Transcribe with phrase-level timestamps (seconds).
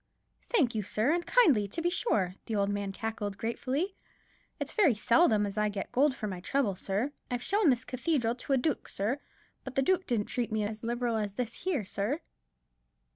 [0.49, 3.93] "Thank you, sir, and kindly, to be sure," the old man cackled, gratefully.
[4.59, 7.11] "It's very seldom as I get gold for my trouble, sir.
[7.29, 9.19] I've shown this cathedral to a dook, sir;
[9.63, 12.19] but the dook didn't treat me as liberal as this here, sir."